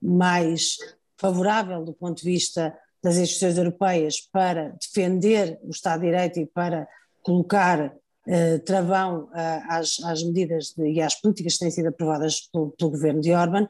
mais 0.00 0.78
favorável 1.18 1.84
do 1.84 1.92
ponto 1.92 2.18
de 2.18 2.24
vista 2.24 2.76
das 3.02 3.16
instituições 3.16 3.58
europeias 3.58 4.20
para 4.20 4.70
defender 4.70 5.58
o 5.62 5.70
Estado 5.70 6.00
de 6.00 6.06
Direito 6.06 6.40
e 6.40 6.46
para 6.46 6.88
colocar 7.22 7.94
uh, 8.26 8.58
travão 8.64 9.28
às, 9.32 9.98
às, 10.04 10.22
medidas 10.22 10.74
de, 10.76 10.92
e 10.92 11.00
às 11.00 11.20
políticas 11.20 11.54
que 11.54 11.60
têm 11.60 11.70
sido 11.70 11.88
aprovadas 11.88 12.48
pelo, 12.52 12.70
pelo 12.72 12.90
governo 12.90 13.20
de 13.20 13.32
Orban, 13.32 13.68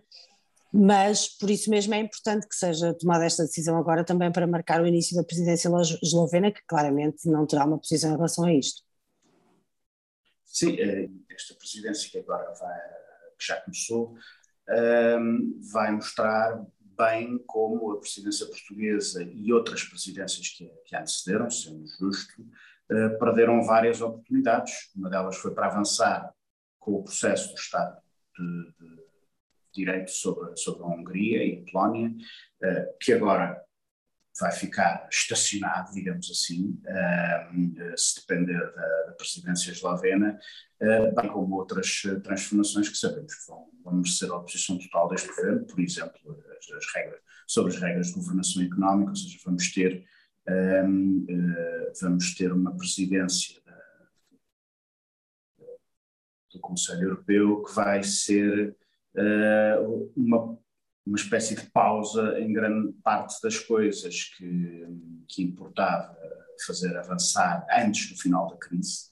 mas 0.73 1.29
por 1.29 1.51
isso 1.51 1.69
mesmo 1.69 1.93
é 1.93 1.99
importante 1.99 2.49
que 2.49 2.57
seja 2.57 2.95
tomada 2.95 3.27
esta 3.27 3.45
decisão 3.45 3.77
agora 3.77 4.03
também 4.05 4.33
para 4.33 4.47
marcar 4.47 4.81
o 4.81 4.87
início 4.87 5.15
da 5.15 5.23
presidência 5.23 5.71
eslovena, 6.03 6.51
que 6.51 6.63
claramente 6.67 7.29
não 7.29 7.47
terá 7.47 7.67
uma 7.67 7.79
posição 7.79 8.11
em 8.11 8.17
relação 8.17 8.45
a 8.47 8.55
isto. 8.55 8.83
Sim, 10.47 10.77
eh, 10.79 11.11
esta 11.31 11.55
presidência 11.55 12.11
que 12.11 12.19
agora 12.19 12.53
vai, 12.55 12.81
que 13.39 13.47
já 13.47 13.61
começou, 13.61 14.15
ehm, 14.69 15.59
vai 15.73 15.93
mostrar 15.93 16.65
bem 16.97 17.39
como 17.47 17.93
a 17.93 18.01
presidência 18.01 18.47
portuguesa 18.47 19.23
e 19.23 19.53
outras 19.53 19.85
presidências 19.85 20.49
que, 20.49 20.71
que 20.87 20.97
antecederam, 20.97 21.51
sendo 21.51 21.87
justo, 21.87 22.33
eh, 22.41 22.45
perderam 23.19 23.63
várias 23.63 24.01
oportunidades. 24.01 24.91
Uma 24.97 25.11
delas 25.11 25.37
foi 25.37 25.55
para 25.55 25.67
avançar 25.67 26.33
com 26.79 26.95
o 26.95 27.03
processo 27.03 27.49
do 27.53 27.59
Estado 27.59 27.97
de, 28.39 28.87
de 28.87 29.03
Direito 29.75 30.11
sobre, 30.11 30.57
sobre 30.57 30.83
a 30.83 30.87
Hungria 30.87 31.45
e 31.45 31.63
a 31.63 31.71
Polónia, 31.71 32.15
eh, 32.63 32.95
que 33.01 33.13
agora 33.13 33.63
vai 34.41 34.53
ficar 34.53 35.09
estacionado, 35.11 35.93
digamos 35.93 36.31
assim, 36.31 36.81
uh, 36.87 37.99
se 37.99 38.21
depender 38.21 38.59
da, 38.59 39.07
da 39.07 39.13
presidência 39.13 39.71
eslovena, 39.73 40.39
bem 41.15 41.31
como 41.31 41.57
outras 41.57 42.03
transformações 42.25 42.89
que 42.89 42.97
sabemos 42.97 43.35
que 43.35 43.47
vão, 43.47 43.69
vão 43.85 43.95
merecer 43.95 44.31
a 44.31 44.37
oposição 44.37 44.79
total 44.79 45.09
deste 45.09 45.29
governo, 45.29 45.67
por 45.67 45.79
exemplo, 45.81 46.45
as, 46.59 46.71
as, 46.77 46.95
regras, 46.95 47.21
sobre 47.47 47.75
as 47.75 47.81
regras 47.81 48.07
de 48.09 48.15
governação 48.15 48.63
económica, 48.63 49.11
ou 49.11 49.17
seja, 49.17 49.39
vamos 49.45 49.71
ter, 49.73 50.05
um, 50.49 51.27
uh, 51.29 51.93
vamos 52.01 52.35
ter 52.35 52.53
uma 52.53 52.77
presidência 52.77 53.61
da, 53.65 53.79
do 56.53 56.61
Conselho 56.61 57.03
Europeu 57.05 57.63
que 57.63 57.75
vai 57.75 58.03
ser 58.03 58.77
uma 60.17 60.59
uma 61.07 61.17
espécie 61.17 61.55
de 61.55 61.69
pausa 61.71 62.39
em 62.39 62.53
grande 62.53 62.93
parte 63.03 63.41
das 63.43 63.59
coisas 63.59 64.25
que, 64.37 64.87
que 65.29 65.43
importava 65.43 66.17
fazer 66.67 66.97
avançar 66.97 67.67
antes 67.73 68.11
do 68.11 68.21
final 68.21 68.49
da 68.49 68.57
crise. 68.57 69.11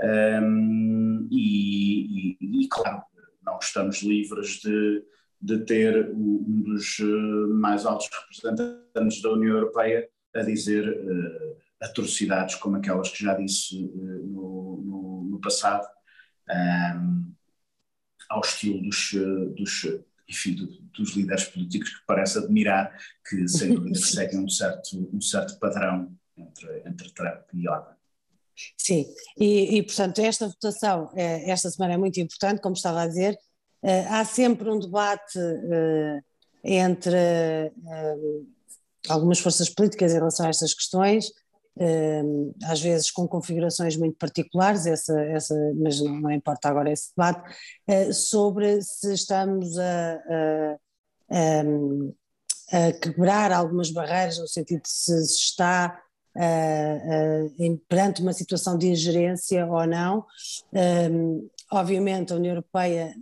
Um, 0.00 1.28
e, 1.30 2.36
e, 2.40 2.62
e, 2.62 2.68
claro, 2.68 3.02
não 3.42 3.58
estamos 3.58 4.02
livres 4.02 4.60
de, 4.60 5.04
de 5.40 5.64
ter 5.64 6.10
um 6.10 6.62
dos 6.62 6.98
eh, 7.00 7.46
mais 7.52 7.84
altos 7.86 8.08
representantes 8.10 9.22
da 9.22 9.32
União 9.32 9.56
Europeia 9.56 10.08
a 10.34 10.42
dizer 10.42 10.88
uh, 10.88 11.56
atrocidades 11.80 12.54
como 12.56 12.76
aquelas 12.76 13.10
que 13.10 13.22
já 13.22 13.34
disse 13.34 13.84
uh, 13.84 14.26
no, 14.26 14.82
no, 14.84 15.28
no, 15.30 15.40
passado, 15.40 15.86
um, 16.96 17.32
ao 18.28 18.40
estilo 18.40 18.82
dos, 18.82 19.12
dos 19.56 20.04
enfim, 20.28 20.54
do, 20.54 20.66
dos 20.66 21.14
líderes 21.14 21.44
políticos 21.44 21.90
que 21.90 22.06
parece 22.06 22.38
admirar, 22.38 22.96
que 23.28 23.46
sem 23.48 23.72
dúvida 23.74 23.98
seguem 23.98 24.40
um 24.40 24.48
certo, 24.48 25.10
um 25.12 25.20
certo 25.20 25.58
padrão 25.58 26.14
entre, 26.36 26.82
entre 26.86 27.10
Trump 27.12 27.42
e 27.52 27.68
Orban. 27.68 27.94
Sim, 28.76 29.06
e, 29.36 29.78
e, 29.78 29.82
portanto 29.82 30.20
esta 30.20 30.46
votação 30.46 31.10
eh, 31.16 31.50
esta 31.50 31.68
semana 31.70 31.94
é 31.94 31.96
muito 31.96 32.20
importante, 32.20 32.60
como 32.60 32.76
estava 32.76 33.02
a 33.02 33.06
dizer, 33.08 33.36
eh, 33.82 34.06
há 34.06 34.24
sempre 34.24 34.70
um 34.70 34.78
debate 34.78 35.38
eh, 35.38 36.20
entre 36.62 37.72
algumas 39.08 39.38
forças 39.38 39.68
políticas 39.68 40.12
em 40.12 40.16
relação 40.16 40.46
a 40.46 40.50
estas 40.50 40.74
questões, 40.74 41.30
às 42.64 42.80
vezes 42.80 43.10
com 43.10 43.26
configurações 43.26 43.96
muito 43.96 44.16
particulares, 44.16 44.86
essa, 44.86 45.18
essa, 45.22 45.54
mas 45.74 46.00
não, 46.00 46.30
importa 46.30 46.68
agora 46.68 46.92
esse 46.92 47.10
debate, 47.16 47.42
uh, 47.88 48.12
sobre 48.12 48.80
se 48.80 49.12
estamos 49.12 49.76
a, 49.78 50.14
a, 51.30 51.62
a, 52.72 52.92
quebrar 52.92 53.52
algumas 53.52 53.90
barreiras, 53.90 54.38
no 54.38 54.46
sentido 54.46 54.82
de 54.82 54.88
se, 54.88 55.26
se 55.26 55.34
está 55.34 56.00
uh, 56.36 57.78
perante 57.88 58.22
uma 58.22 58.32
situação 58.32 58.78
de 58.78 58.88
ingerência 58.88 59.66
ou 59.66 59.86
não. 59.86 60.24
Um, 60.72 61.48
obviamente 61.72 62.32
a 62.32 62.36
União 62.36 62.52
Europeia 62.52 63.14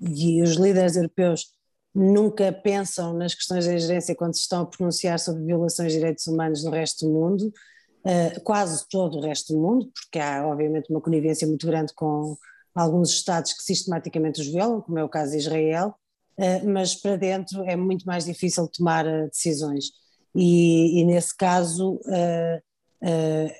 e 0.00 0.42
os 0.42 0.56
líderes 0.56 0.96
europeus 0.96 1.52
nunca 1.94 2.52
pensam 2.52 3.12
nas 3.12 3.34
questões 3.34 3.66
da 3.66 3.74
ingerência 3.74 4.14
quando 4.14 4.34
se 4.34 4.40
estão 4.40 4.62
a 4.62 4.66
pronunciar 4.66 5.18
sobre 5.18 5.44
violações 5.44 5.92
de 5.92 5.98
direitos 5.98 6.26
humanos 6.26 6.64
no 6.64 6.70
resto 6.70 7.06
do 7.06 7.12
mundo, 7.12 7.52
uh, 8.04 8.40
quase 8.42 8.86
todo 8.88 9.18
o 9.18 9.20
resto 9.20 9.52
do 9.52 9.60
mundo, 9.60 9.90
porque 9.92 10.18
há 10.18 10.46
obviamente 10.46 10.90
uma 10.90 11.00
conivência 11.00 11.46
muito 11.46 11.66
grande 11.66 11.92
com 11.94 12.36
alguns 12.74 13.10
Estados 13.10 13.52
que 13.52 13.62
sistematicamente 13.62 14.40
os 14.40 14.46
violam, 14.46 14.80
como 14.80 14.98
é 14.98 15.04
o 15.04 15.08
caso 15.08 15.32
de 15.32 15.38
Israel, 15.38 15.94
uh, 16.38 16.68
mas 16.68 16.94
para 16.94 17.16
dentro 17.16 17.62
é 17.64 17.76
muito 17.76 18.04
mais 18.06 18.24
difícil 18.24 18.66
tomar 18.68 19.06
uh, 19.06 19.28
decisões. 19.28 19.90
E, 20.34 21.00
e, 21.00 21.04
nesse 21.04 21.36
caso 21.36 22.00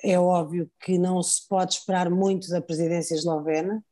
é 0.01 0.17
óbvio 0.17 0.71
que 0.79 0.97
não 0.97 1.21
se 1.21 1.47
pode 1.47 1.75
esperar 1.75 2.09
muito 2.09 2.49
da 2.49 2.59
presidência 2.59 3.13
eslovena, 3.13 3.83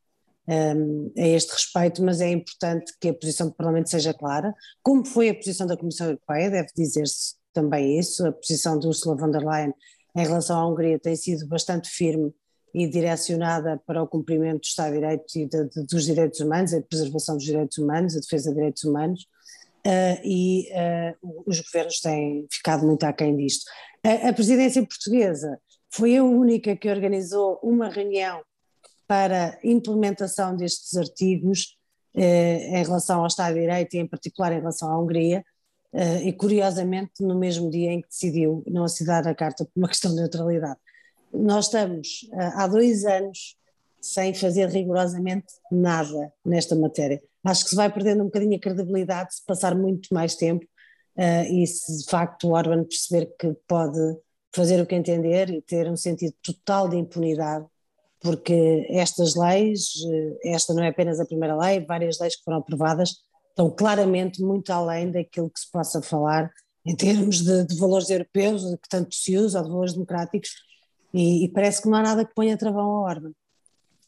um, 0.47 1.11
a 1.17 1.27
este 1.27 1.51
respeito, 1.51 2.03
mas 2.03 2.21
é 2.21 2.29
importante 2.29 2.93
que 2.99 3.09
a 3.09 3.13
posição 3.13 3.47
do 3.47 3.53
Parlamento 3.53 3.89
seja 3.89 4.13
clara, 4.13 4.53
como 4.83 5.05
foi 5.05 5.29
a 5.29 5.35
posição 5.35 5.67
da 5.67 5.77
Comissão 5.77 6.07
Europeia, 6.07 6.49
deve 6.49 6.69
dizer-se 6.75 7.35
também 7.53 7.99
isso, 7.99 8.25
a 8.25 8.31
posição 8.31 8.79
de 8.79 8.87
Ursula 8.87 9.15
von 9.15 9.29
der 9.29 9.43
Leyen 9.43 9.73
em 10.15 10.23
relação 10.23 10.59
à 10.59 10.67
Hungria 10.67 10.99
tem 10.99 11.15
sido 11.15 11.47
bastante 11.47 11.89
firme 11.89 12.33
e 12.73 12.87
direcionada 12.87 13.81
para 13.85 14.01
o 14.01 14.07
cumprimento 14.07 14.61
do 14.61 14.65
Estado 14.65 14.93
de 14.93 14.99
Direito 14.99 15.35
e 15.35 15.45
de, 15.45 15.69
de, 15.69 15.85
dos 15.85 16.05
direitos 16.05 16.39
humanos, 16.39 16.73
a 16.73 16.81
preservação 16.81 17.35
dos 17.35 17.45
direitos 17.45 17.77
humanos, 17.77 18.15
a 18.15 18.19
defesa 18.19 18.49
de 18.49 18.55
direitos 18.55 18.83
humanos, 18.83 19.25
uh, 19.85 20.21
e 20.23 20.69
uh, 20.71 21.43
os 21.45 21.59
governos 21.59 21.99
têm 21.99 22.47
ficado 22.49 22.85
muito 22.85 23.03
aquém 23.03 23.35
disto. 23.35 23.69
A, 24.03 24.29
a 24.29 24.33
presidência 24.33 24.85
portuguesa 24.85 25.59
foi 25.93 26.15
a 26.15 26.23
única 26.23 26.75
que 26.75 26.89
organizou 26.89 27.59
uma 27.61 27.89
reunião 27.89 28.41
para 29.11 29.59
implementação 29.61 30.55
destes 30.55 30.95
artigos 30.95 31.77
eh, 32.15 32.79
em 32.79 32.81
relação 32.81 33.19
ao 33.19 33.27
Estado 33.27 33.55
de 33.55 33.59
Direito 33.59 33.93
e 33.93 33.99
em 33.99 34.07
particular 34.07 34.53
em 34.53 34.59
relação 34.59 34.89
à 34.89 34.97
Hungria, 34.97 35.43
eh, 35.91 36.23
e 36.23 36.31
curiosamente 36.31 37.21
no 37.21 37.37
mesmo 37.37 37.69
dia 37.69 37.91
em 37.91 38.01
que 38.01 38.07
decidiu 38.07 38.63
não 38.65 38.85
assinar 38.85 39.27
a 39.27 39.35
carta 39.35 39.65
por 39.65 39.71
uma 39.75 39.89
questão 39.91 40.11
de 40.11 40.21
neutralidade. 40.21 40.79
Nós 41.33 41.65
estamos 41.65 42.25
eh, 42.31 42.51
há 42.55 42.65
dois 42.67 43.03
anos 43.03 43.57
sem 43.99 44.33
fazer 44.33 44.69
rigorosamente 44.69 45.47
nada 45.69 46.31
nesta 46.45 46.73
matéria. 46.73 47.21
Acho 47.43 47.65
que 47.65 47.71
se 47.71 47.75
vai 47.75 47.91
perdendo 47.91 48.21
um 48.21 48.27
bocadinho 48.27 48.55
a 48.55 48.61
credibilidade 48.61 49.35
se 49.35 49.45
passar 49.45 49.75
muito 49.75 50.07
mais 50.13 50.35
tempo 50.35 50.63
uh, 51.17 51.53
e 51.53 51.67
se 51.67 51.97
de 51.97 52.09
facto 52.09 52.47
o 52.47 52.53
Orban 52.53 52.85
perceber 52.85 53.25
que 53.37 53.53
pode 53.67 53.99
fazer 54.55 54.81
o 54.81 54.85
que 54.85 54.95
entender 54.95 55.49
e 55.49 55.61
ter 55.61 55.91
um 55.91 55.97
sentido 55.97 56.33
total 56.41 56.87
de 56.87 56.95
impunidade, 56.95 57.65
porque 58.21 58.85
estas 58.89 59.35
leis, 59.35 59.93
eh, 60.43 60.53
esta 60.53 60.73
não 60.73 60.83
é 60.83 60.89
apenas 60.89 61.19
a 61.19 61.25
primeira 61.25 61.55
lei, 61.55 61.83
várias 61.85 62.19
leis 62.19 62.35
que 62.35 62.43
foram 62.43 62.59
aprovadas 62.59 63.15
estão 63.49 63.69
claramente 63.69 64.41
muito 64.41 64.71
além 64.71 65.11
daquilo 65.11 65.49
que 65.49 65.59
se 65.59 65.69
possa 65.71 66.01
falar 66.01 66.51
em 66.85 66.95
termos 66.95 67.41
de, 67.41 67.65
de 67.65 67.75
valores 67.77 68.09
europeus, 68.09 68.63
que 68.63 68.89
tanto 68.89 69.13
se 69.13 69.37
usa, 69.37 69.59
ou 69.59 69.65
de 69.65 69.71
valores 69.71 69.93
democráticos, 69.93 70.49
e, 71.13 71.45
e, 71.45 71.49
parece 71.49 71.81
que 71.81 71.89
não 71.89 71.97
há 71.97 72.01
nada 72.01 72.25
que 72.25 72.33
ponha 72.33 72.57
travão 72.57 72.89
à 72.89 73.01
ordem. 73.01 73.33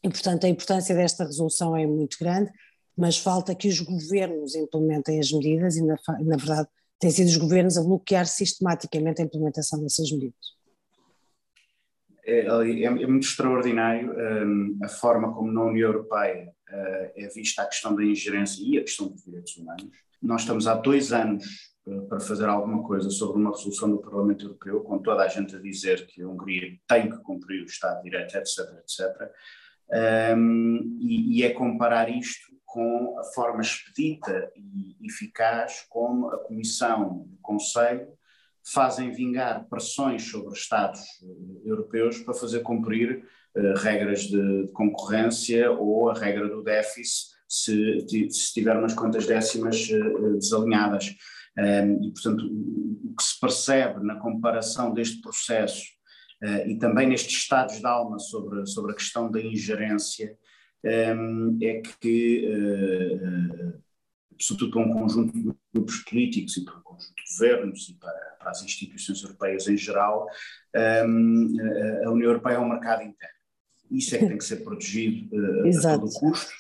E, 0.02 0.10
portanto, 0.10 0.46
a 0.46 0.50
importância 0.50 0.96
desta 0.96 1.26
resolução 1.26 1.76
é 1.76 1.86
muito 1.86 2.18
grande, 2.20 2.52
mas 2.98 3.18
falta 3.18 3.54
que 3.54 3.68
os 3.68 3.80
governos 3.80 4.56
implementem 4.56 5.20
as 5.20 5.32
medidas, 5.32 5.76
e 5.76 5.84
na, 5.84 5.98
na 6.22 6.38
verdade 6.38 6.68
têm 7.00 7.12
sido 7.12 7.28
os 7.28 7.38
governos 7.38 7.78
a 7.78 7.84
bloquear 7.84 8.26
sistematicamente 8.26 9.22
a 9.22 9.26
implementação 9.26 9.82
dessas 9.82 10.10
medidas. 10.12 10.54
É, 12.26 12.48
é, 12.48 12.84
é 12.84 13.08
muito 13.08 13.28
extraordinário 13.28 14.14
um, 14.14 14.80
a 14.82 14.88
forma 14.88 15.34
como 15.34 15.52
na 15.52 15.64
União 15.64 15.90
Europeia 15.90 16.54
uh, 16.70 17.12
é 17.16 17.28
vista 17.28 17.62
a 17.62 17.66
questão 17.66 17.94
da 17.96 18.04
ingerência 18.04 18.64
e 18.66 18.78
a 18.78 18.82
questão 18.82 19.10
dos 19.10 19.24
direitos 19.24 19.58
humanos. 19.58 19.90
Nós 20.22 20.42
estamos 20.42 20.66
há 20.66 20.76
dois 20.76 21.12
anos 21.12 21.46
uh, 21.86 22.08
para 22.08 22.22
fazer 22.22 22.46
alguma 22.46 22.82
coisa 22.84 23.10
sobre 23.10 23.42
uma 23.42 23.52
resolução 23.52 23.92
do 23.92 24.00
Parlamento 24.00 24.46
Europeu, 24.46 24.82
com 24.82 25.00
toda 25.00 25.24
a 25.24 25.28
gente 25.28 25.56
a 25.56 25.60
dizer 25.60 26.08
que 26.08 26.22
a 26.22 26.28
Hungria 26.28 26.78
tem 26.88 27.10
que 27.10 27.18
cumprir 27.18 27.62
o 27.62 27.66
Estado 27.66 27.98
de 27.98 28.10
Direito, 28.10 28.38
etc, 28.38 28.60
etc. 28.80 29.32
Um, 30.36 30.98
e, 31.02 31.40
e 31.40 31.44
é 31.44 31.50
comparar 31.50 32.10
isto 32.10 32.54
com 32.66 33.20
a 33.20 33.24
forma 33.36 33.62
expedita 33.62 34.50
e 34.56 34.96
eficaz 35.06 35.86
como 35.90 36.30
a 36.30 36.40
Comissão 36.40 37.28
o 37.32 37.38
Conselho 37.42 38.08
fazem 38.66 39.12
vingar 39.12 39.68
pressões 39.68 40.24
sobre 40.24 40.54
Estados 40.54 41.02
eh, 41.02 41.70
europeus 41.70 42.20
para 42.20 42.34
fazer 42.34 42.62
cumprir 42.62 43.24
uh, 43.56 43.74
regras 43.78 44.22
de, 44.24 44.68
de, 44.68 44.72
concorrência 44.72 45.72
ou 45.72 46.10
a 46.10 46.14
regra 46.14 46.48
do 46.48 46.64
déficit 46.64 47.34
se, 47.48 48.30
se 48.30 48.54
tiver 48.54 48.78
umas 48.78 48.94
contas 48.94 49.26
décimas 49.28 49.90
uh, 49.90 50.38
desalinhadas. 50.38 51.16
Um, 51.58 52.04
e, 52.04 52.12
portanto, 52.12 52.46
o, 52.48 53.14
que 53.16 53.24
se 53.24 53.40
percebe 53.40 54.04
na 54.04 54.16
comparação 54.16 54.92
deste 54.92 55.22
processo 55.22 55.84
uh, 56.44 56.68
e 56.68 56.80
também 56.80 57.08
nestes 57.08 57.36
estados 57.36 57.80
de 57.80 57.86
alma 57.86 58.18
sobre, 58.18 58.66
sobre 58.66 58.94
a 58.94 58.96
questão 58.96 59.30
da 59.30 59.40
ingerência 59.40 60.36
um, 60.84 61.58
é 61.62 61.82
que, 62.02 62.50
sobretudo 64.40 64.72
para 64.72 64.82
um 64.82 64.94
conjunto 64.94 65.34
de 65.34 65.54
grupos 65.74 65.98
políticos 66.04 66.58
e 66.58 66.66
para 66.66 66.78
um 66.78 66.82
conjunto 66.82 67.14
de 67.16 67.24
governos 67.32 67.90
e 67.90 67.94
para 67.96 68.34
para 68.44 68.52
as 68.52 68.62
instituições 68.62 69.24
europeias 69.24 69.68
em 69.68 69.78
geral, 69.78 70.28
um, 71.08 71.56
a 72.06 72.12
União 72.12 72.30
Europeia 72.30 72.56
é 72.56 72.60
um 72.60 72.70
mercado 72.70 73.02
interno. 73.02 73.34
Isso 73.90 74.16
é 74.16 74.20
que 74.20 74.28
tem 74.28 74.38
que 74.38 74.44
ser 74.44 74.58
protegido 74.58 75.36
uh, 75.36 75.88
a 75.88 75.98
todo 75.98 76.12
custo. 76.12 76.52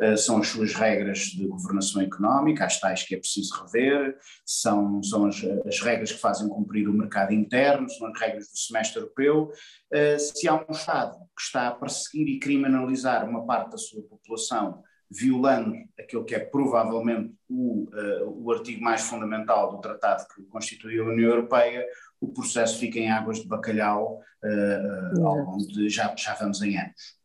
Uh, 0.00 0.16
são 0.16 0.38
as 0.38 0.48
suas 0.48 0.72
regras 0.74 1.18
de 1.18 1.46
governação 1.46 2.00
económica, 2.00 2.64
as 2.64 2.80
tais 2.80 3.02
que 3.02 3.14
é 3.14 3.18
preciso 3.18 3.54
rever, 3.62 4.16
são, 4.44 5.02
são 5.02 5.26
as, 5.26 5.42
as 5.66 5.80
regras 5.80 6.12
que 6.12 6.18
fazem 6.18 6.48
cumprir 6.48 6.88
o 6.88 6.92
mercado 6.92 7.32
interno, 7.32 7.88
são 7.88 8.08
as 8.08 8.18
regras 8.18 8.48
do 8.48 8.58
semestre 8.58 9.00
europeu. 9.00 9.50
Uh, 9.92 10.18
se 10.18 10.48
há 10.48 10.54
um 10.54 10.72
Estado 10.72 11.18
que 11.36 11.42
está 11.42 11.68
a 11.68 11.74
perseguir 11.74 12.28
e 12.28 12.38
criminalizar 12.38 13.28
uma 13.28 13.46
parte 13.46 13.72
da 13.72 13.78
sua 13.78 14.02
população 14.02 14.82
violando 15.12 15.76
aquilo 15.98 16.24
que 16.24 16.34
é 16.34 16.38
provavelmente 16.38 17.34
o, 17.48 17.84
uh, 17.84 18.44
o 18.44 18.50
artigo 18.50 18.82
mais 18.82 19.02
fundamental 19.02 19.70
do 19.70 19.80
tratado 19.80 20.26
que 20.34 20.42
constitui 20.44 20.98
a 20.98 21.04
União 21.04 21.30
Europeia, 21.30 21.84
o 22.20 22.28
processo 22.28 22.78
fica 22.78 22.98
em 22.98 23.10
águas 23.10 23.40
de 23.40 23.46
bacalhau 23.46 24.20
uh, 24.42 25.20
uh, 25.20 25.26
ao 25.26 25.36
longo 25.36 25.66
de 25.66 25.88
já, 25.90 26.14
já 26.16 26.34
vamos 26.34 26.62
em 26.62 26.78
anos. 26.78 27.20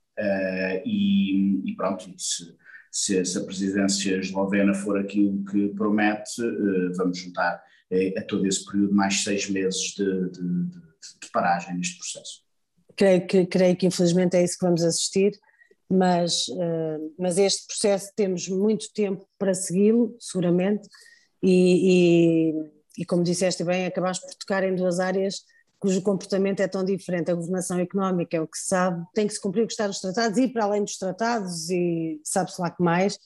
E, 0.84 1.62
e, 1.70 1.76
pronto, 1.76 2.12
se, 2.18 2.56
se, 2.92 3.24
se, 3.24 3.38
a 3.38 3.44
presidência 3.44 4.18
eslovena 4.18 4.74
for 4.74 4.98
aquilo 4.98 5.46
que 5.46 5.70
promete, 5.76 6.42
vamos 6.96 7.20
juntar 7.20 7.62
a 8.18 8.22
todo 8.24 8.48
esse 8.48 8.66
período 8.66 8.96
mais 8.96 9.24
seis 9.24 9.48
meses 9.48 9.94
de, 9.96 10.30
de, 10.32 10.42
de, 10.42 10.80
de 11.22 11.32
paragem 11.32 11.76
neste 11.76 12.00
processo. 12.00 12.42
Creio 12.96 13.28
que, 13.28 13.46
creio 13.46 13.78
que 13.78 13.86
infelizmente 13.86 14.36
é 14.38 14.44
isso 14.44 14.58
que 14.58 14.66
vamos 14.66 14.84
assistir 14.84 15.40
mas, 15.90 16.48
uh, 16.50 17.14
mas 17.18 17.38
este 17.38 17.66
processo 17.68 18.12
temos 18.16 18.48
muito 18.48 18.92
tempo 18.94 19.26
para 19.38 19.54
segui-lo, 19.54 20.16
seguramente, 20.20 20.88
e, 21.42 22.52
e, 22.52 23.02
e, 23.02 23.06
como 23.06 23.24
disseste 23.24 23.64
bem, 23.64 23.86
acabaste 23.86 24.26
por 24.26 24.36
tocar 24.36 24.64
em 24.64 24.76
duas 24.76 25.00
áreas 25.00 25.42
cujo 25.80 26.02
comportamento 26.02 26.60
é 26.60 26.68
tão 26.68 26.84
diferente. 26.84 27.30
A 27.32 27.36
governação 27.36 27.80
económica 27.80 28.36
é 28.36 28.42
o 28.42 28.48
que 28.48 28.58
se 28.58 28.68
sabe, 28.68 29.06
tem 29.14 29.28
que 29.28 29.34
se 29.34 29.42
cumprir 29.42 29.64
o 29.64 29.68
que 29.68 29.74
está 29.74 29.88
nos 29.88 30.00
tratados, 30.00 30.38
e 30.38 30.48
para 30.48 30.66
além 30.66 30.84
dos 30.84 30.98
tratados, 30.98 31.70
e 31.70 32.20
sabe-se 32.24 32.60
lá 32.62 32.72
que 32.72 32.82
mais, 32.82 33.18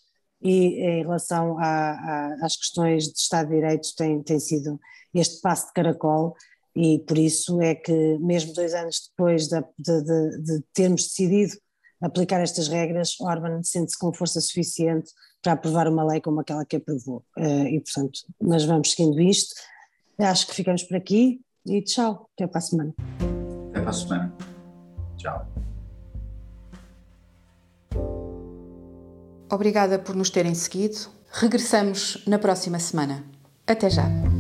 e 0.42 0.80
em 0.80 1.02
relação 1.04 1.58
a, 1.60 1.92
a, 1.92 2.46
às 2.46 2.58
questões 2.58 3.06
de 3.06 3.18
Estado 3.18 3.50
de 3.50 3.56
Direito 3.56 3.88
tem, 3.96 4.22
tem 4.24 4.40
sido 4.40 4.80
este 5.14 5.40
passo 5.42 5.68
de 5.68 5.74
caracol, 5.74 6.36
e 6.76 7.00
por 7.00 7.18
isso 7.18 7.62
é 7.62 7.76
que 7.76 8.18
mesmo 8.20 8.54
dois 8.54 8.74
anos 8.74 9.10
depois 9.10 9.48
de, 9.48 9.62
de, 9.78 10.04
de, 10.04 10.42
de 10.44 10.64
termos 10.74 11.04
decidido 11.04 11.54
aplicar 12.02 12.42
estas 12.42 12.68
regras, 12.68 13.20
Orban 13.20 13.62
sente-se 13.64 13.98
com 13.98 14.14
força 14.14 14.42
suficiente 14.42 15.12
para 15.42 15.54
aprovar 15.54 15.88
uma 15.88 16.04
lei 16.04 16.22
como 16.22 16.40
aquela 16.40 16.66
que 16.66 16.76
aprovou. 16.76 17.24
Uh, 17.38 17.68
e, 17.68 17.82
portanto, 17.82 18.20
nós 18.40 18.64
vamos 18.66 18.92
seguindo 18.92 19.20
isto. 19.20 19.56
Acho 20.20 20.48
que 20.48 20.56
ficamos 20.56 20.84
por 20.84 20.98
aqui 20.98 21.42
e 21.66 21.82
tchau. 21.82 22.30
Até 22.36 22.48
para 22.48 22.60
a 22.60 22.62
semana. 22.62 22.94
Até 23.70 23.80
para 23.80 23.90
a 23.90 23.94
semana. 23.94 24.34
Tchau. 25.18 25.48
Obrigada 29.52 30.00
por 30.00 30.16
nos 30.16 30.30
terem 30.30 30.56
seguido. 30.56 31.10
Regressamos 31.32 32.24
na 32.28 32.40
próxima 32.40 32.80
semana. 32.80 33.24
Até 33.68 33.90
já. 33.90 34.31